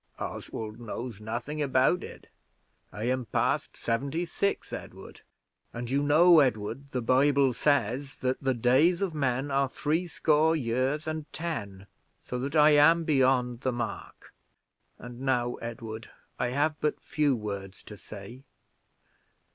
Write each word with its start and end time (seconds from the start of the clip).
"Oswald 0.17 0.79
knows 0.79 1.21
nothing 1.21 1.61
about 1.61 2.03
it. 2.03 2.27
I 2.91 3.03
am 3.03 3.25
past 3.25 3.77
seventy 3.77 4.25
six, 4.25 4.73
Edward; 4.73 5.21
and 5.73 5.91
you 5.91 6.01
know, 6.01 6.39
Edward, 6.39 6.89
the 6.89 7.03
Bible 7.03 7.53
says 7.53 8.15
that 8.15 8.41
the 8.41 8.55
days 8.55 9.03
of 9.03 9.13
man 9.13 9.51
are 9.51 9.69
threescore 9.69 10.55
years 10.55 11.05
and 11.05 11.31
ten; 11.31 11.85
so 12.23 12.39
that 12.39 12.55
I 12.55 12.71
am 12.71 13.03
beyond 13.03 13.61
the 13.61 13.71
mark. 13.71 14.33
And 14.97 15.19
now, 15.21 15.53
Edward, 15.57 16.09
I 16.39 16.47
have 16.47 16.79
but 16.81 16.99
few 16.99 17.35
words 17.35 17.83
to 17.83 17.95
say. 17.95 18.41